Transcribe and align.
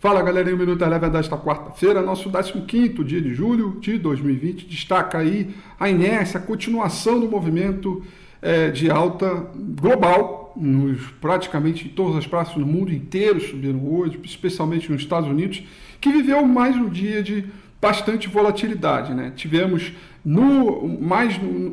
Fala 0.00 0.22
galerinha, 0.22 0.54
o 0.54 0.58
Minuto 0.58 0.84
Eleva 0.84 1.10
desta 1.10 1.36
quarta-feira, 1.36 2.00
nosso 2.00 2.30
15 2.30 2.88
dia 3.02 3.20
de 3.20 3.34
julho 3.34 3.78
de 3.80 3.98
2020. 3.98 4.64
Destaca 4.66 5.18
aí 5.18 5.52
a 5.78 5.90
inércia, 5.90 6.38
a 6.38 6.40
continuação 6.40 7.18
do 7.18 7.28
movimento 7.28 8.00
é, 8.40 8.70
de 8.70 8.88
alta 8.88 9.48
global, 9.56 10.52
nos, 10.54 11.02
praticamente 11.20 11.86
em 11.86 11.88
todas 11.88 12.14
as 12.14 12.28
praças 12.28 12.54
no 12.54 12.64
mundo 12.64 12.92
inteiro 12.92 13.40
subiram 13.40 13.84
hoje, 13.92 14.20
especialmente 14.22 14.88
nos 14.88 15.02
Estados 15.02 15.28
Unidos, 15.28 15.64
que 16.00 16.12
viveu 16.12 16.46
mais 16.46 16.76
um 16.76 16.88
dia 16.88 17.20
de 17.20 17.46
bastante 17.82 18.28
volatilidade. 18.28 19.12
Né? 19.12 19.32
Tivemos 19.34 19.92
no 20.24 20.86
mais 21.00 21.36
no, 21.42 21.72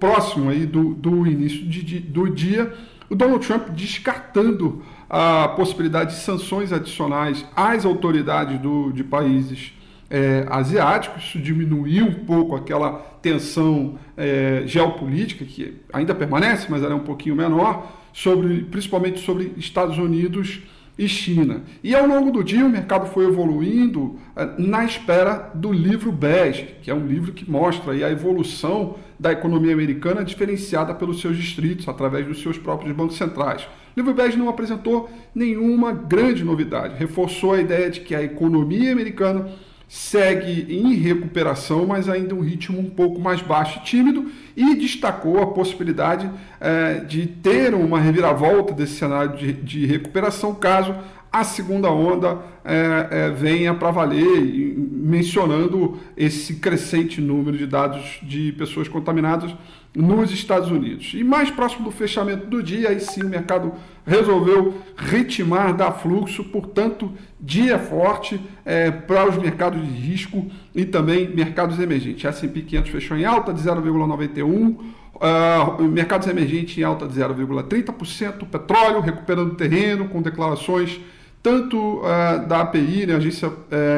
próximo 0.00 0.48
aí 0.48 0.64
do, 0.64 0.94
do 0.94 1.26
início 1.26 1.66
de, 1.66 1.82
de, 1.82 2.00
do 2.00 2.30
dia 2.30 2.72
o 3.10 3.14
Donald 3.14 3.46
Trump 3.46 3.68
descartando 3.70 4.82
a 5.08 5.48
possibilidade 5.48 6.14
de 6.14 6.20
sanções 6.20 6.72
adicionais 6.72 7.44
às 7.56 7.84
autoridades 7.84 8.58
do, 8.60 8.92
de 8.92 9.02
países 9.02 9.72
é, 10.10 10.46
asiáticos. 10.48 11.24
Isso 11.24 11.38
diminuiu 11.38 12.06
um 12.06 12.24
pouco 12.24 12.54
aquela 12.54 12.92
tensão 13.22 13.98
é, 14.16 14.62
geopolítica, 14.66 15.44
que 15.44 15.80
ainda 15.92 16.14
permanece, 16.14 16.66
mas 16.68 16.82
ela 16.82 16.92
é 16.92 16.96
um 16.96 17.00
pouquinho 17.00 17.34
menor, 17.34 17.90
sobre, 18.12 18.62
principalmente 18.64 19.20
sobre 19.20 19.52
Estados 19.56 19.98
Unidos 19.98 20.60
e 20.98 21.08
China. 21.08 21.62
E 21.82 21.94
ao 21.94 22.06
longo 22.06 22.32
do 22.32 22.42
dia 22.42 22.66
o 22.66 22.68
mercado 22.68 23.06
foi 23.06 23.26
evoluindo 23.26 24.16
é, 24.34 24.50
na 24.58 24.84
espera 24.84 25.50
do 25.54 25.72
livro 25.72 26.10
bege, 26.10 26.74
que 26.82 26.90
é 26.90 26.94
um 26.94 27.06
livro 27.06 27.32
que 27.32 27.48
mostra 27.48 27.92
a 27.92 28.10
evolução 28.10 28.96
da 29.18 29.30
economia 29.30 29.72
americana 29.72 30.24
diferenciada 30.24 30.92
pelos 30.92 31.20
seus 31.20 31.36
distritos, 31.36 31.88
através 31.88 32.26
dos 32.26 32.42
seus 32.42 32.58
próprios 32.58 32.94
bancos 32.94 33.16
centrais. 33.16 33.62
O 33.62 33.68
livro 34.00 34.14
bege 34.14 34.36
não 34.36 34.48
apresentou 34.48 35.08
nenhuma 35.34 35.92
grande 35.92 36.44
novidade, 36.44 36.96
reforçou 36.98 37.52
a 37.52 37.60
ideia 37.60 37.90
de 37.90 38.00
que 38.00 38.14
a 38.14 38.22
economia 38.22 38.92
americana 38.92 39.48
segue 39.88 40.66
em 40.68 40.94
recuperação, 40.94 41.86
mas 41.86 42.10
ainda 42.10 42.34
um 42.34 42.40
ritmo 42.40 42.78
um 42.78 42.90
pouco 42.90 43.18
mais 43.18 43.40
baixo 43.40 43.78
e 43.78 43.84
tímido, 43.84 44.30
e 44.54 44.74
destacou 44.74 45.42
a 45.42 45.46
possibilidade 45.46 46.30
é, 46.60 47.00
de 47.00 47.26
ter 47.26 47.74
uma 47.74 47.98
reviravolta 47.98 48.74
desse 48.74 48.96
cenário 48.96 49.36
de, 49.36 49.52
de 49.52 49.86
recuperação 49.86 50.54
caso 50.54 50.94
a 51.30 51.44
segunda 51.44 51.90
onda 51.90 52.38
é, 52.64 53.08
é, 53.10 53.30
venha 53.30 53.74
para 53.74 53.90
valer, 53.90 54.74
mencionando 54.76 55.98
esse 56.16 56.56
crescente 56.56 57.20
número 57.20 57.56
de 57.56 57.66
dados 57.66 58.18
de 58.22 58.52
pessoas 58.52 58.88
contaminadas 58.88 59.54
nos 59.94 60.30
Estados 60.30 60.70
Unidos. 60.70 61.12
E 61.14 61.22
mais 61.22 61.50
próximo 61.50 61.84
do 61.84 61.90
fechamento 61.90 62.46
do 62.46 62.62
dia, 62.62 62.90
aí 62.90 63.00
sim 63.00 63.22
o 63.22 63.28
mercado 63.28 63.72
resolveu 64.06 64.74
ritmar, 64.96 65.74
dar 65.74 65.92
fluxo, 65.92 66.44
portanto, 66.44 67.12
dia 67.40 67.78
forte 67.78 68.40
é, 68.64 68.90
para 68.90 69.28
os 69.28 69.36
mercados 69.36 69.80
de 69.82 69.88
risco 69.88 70.46
e 70.74 70.84
também 70.84 71.28
mercados 71.28 71.78
emergentes. 71.78 72.24
S&P 72.24 72.62
500 72.62 72.90
fechou 72.90 73.16
em 73.16 73.24
alta 73.24 73.52
de 73.52 73.60
0,91%, 73.60 74.76
Uh, 75.18 75.82
mercados 75.82 76.28
emergentes 76.28 76.78
em 76.78 76.84
alta 76.84 77.04
de 77.08 77.18
0,30%, 77.18 78.46
petróleo 78.48 79.00
recuperando 79.00 79.56
terreno 79.56 80.08
com 80.08 80.22
declarações 80.22 81.00
tanto 81.48 82.00
uh, 82.00 82.46
da 82.46 82.60
API, 82.60 83.06
né, 83.06 83.14
Agência 83.14 83.48
uh, 83.48 83.54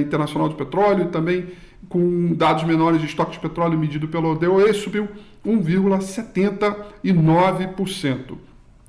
Internacional 0.00 0.48
de 0.48 0.54
Petróleo, 0.54 1.08
também 1.08 1.48
com 1.90 2.32
dados 2.32 2.64
menores 2.64 3.02
de 3.02 3.06
estoque 3.06 3.32
de 3.32 3.38
petróleo 3.38 3.78
medido 3.78 4.08
pelo 4.08 4.34
DOE, 4.34 4.72
subiu 4.72 5.06
1,79%. 5.46 8.38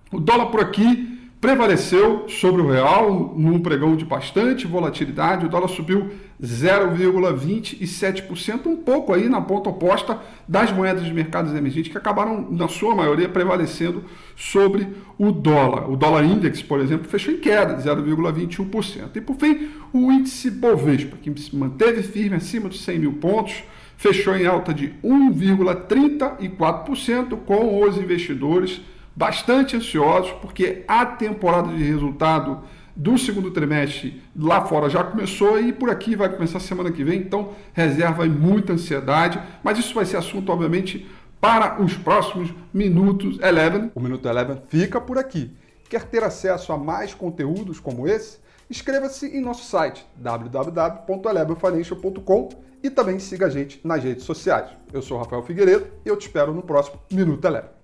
O 0.09 0.21
dólar 0.21 0.45
por 0.45 0.61
aqui 0.61 1.14
prevaleceu 1.45 2.27
sobre 2.27 2.59
o 2.59 2.71
real 2.71 3.35
num 3.38 3.59
pregão 3.59 3.95
de 3.95 4.03
bastante 4.03 4.65
volatilidade. 4.65 5.45
O 5.45 5.49
dólar 5.49 5.67
subiu 5.67 6.09
0,27%, 6.41 8.65
um 8.65 8.77
pouco 8.77 9.13
aí 9.13 9.29
na 9.29 9.39
ponta 9.39 9.69
oposta 9.69 10.19
das 10.47 10.71
moedas 10.71 11.05
de 11.05 11.13
mercados 11.13 11.53
emergentes 11.53 11.91
que 11.91 11.97
acabaram, 12.00 12.47
na 12.50 12.67
sua 12.67 12.95
maioria, 12.95 13.29
prevalecendo 13.29 14.03
sobre 14.35 14.88
o 15.19 15.31
dólar. 15.31 15.88
O 15.88 15.95
dólar 15.95 16.25
index, 16.25 16.63
por 16.63 16.79
exemplo, 16.79 17.07
fechou 17.07 17.31
em 17.31 17.38
queda 17.38 17.75
de 17.75 17.88
0,21%. 17.88 19.16
E 19.16 19.22
por 19.22 19.35
fim, 19.35 19.69
o 19.94 20.12
índice 20.12 20.50
Bovespa, 20.50 21.16
que 21.16 21.31
se 21.39 21.56
manteve 21.56 22.01
firme 22.01 22.38
acima 22.38 22.69
dos 22.69 22.81
100 22.81 22.97
mil 22.97 23.13
pontos, 23.13 23.63
fechou 23.97 24.35
em 24.35 24.47
alta 24.47 24.73
de 24.73 24.95
1,34%, 25.03 27.38
com 27.45 27.83
os 27.83 27.97
investidores 27.97 28.81
bastante 29.15 29.75
ansiosos, 29.75 30.31
porque 30.41 30.83
a 30.87 31.05
temporada 31.05 31.69
de 31.69 31.83
resultado 31.83 32.63
do 32.95 33.17
segundo 33.17 33.51
trimestre 33.51 34.23
lá 34.35 34.65
fora 34.65 34.89
já 34.89 35.03
começou 35.03 35.59
e 35.59 35.73
por 35.73 35.89
aqui 35.89 36.15
vai 36.15 36.29
começar 36.29 36.59
semana 36.59 36.91
que 36.91 37.03
vem, 37.03 37.19
então 37.19 37.53
reserva 37.73 38.25
muita 38.25 38.73
ansiedade, 38.73 39.39
mas 39.63 39.77
isso 39.77 39.93
vai 39.93 40.05
ser 40.05 40.17
assunto, 40.17 40.51
obviamente, 40.51 41.07
para 41.41 41.81
os 41.81 41.95
próximos 41.95 42.53
Minutos 42.73 43.39
Eleven. 43.41 43.91
O 43.93 43.99
Minuto 43.99 44.27
Eleven 44.27 44.61
fica 44.69 45.01
por 45.01 45.17
aqui. 45.17 45.51
Quer 45.89 46.03
ter 46.05 46.23
acesso 46.23 46.71
a 46.73 46.77
mais 46.77 47.13
conteúdos 47.13 47.79
como 47.79 48.07
esse? 48.07 48.39
Inscreva-se 48.69 49.27
em 49.27 49.41
nosso 49.41 49.65
site 49.65 50.05
www.elevenfinancial.com 50.15 52.49
e 52.81 52.89
também 52.89 53.19
siga 53.19 53.45
a 53.45 53.49
gente 53.49 53.79
nas 53.83 54.03
redes 54.03 54.23
sociais. 54.23 54.71
Eu 54.91 55.01
sou 55.01 55.17
Rafael 55.17 55.43
Figueiredo 55.43 55.87
e 56.03 56.09
eu 56.09 56.17
te 56.17 56.27
espero 56.27 56.53
no 56.53 56.63
próximo 56.63 56.99
Minuto 57.11 57.45
Eleven. 57.45 57.75